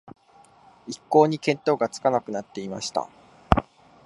[0.87, 3.07] 一向に見当がつかなくなっていました